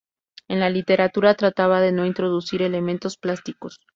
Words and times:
En 0.47 0.59
la 0.59 0.71
literatura 0.71 1.35
trataba 1.35 1.79
de 1.79 1.91
no 1.91 2.07
introducir 2.07 2.63
elementos 2.63 3.17
plásticos. 3.17 3.77